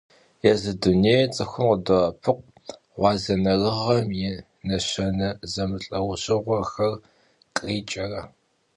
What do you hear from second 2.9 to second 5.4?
ğuazenerığem yi neşene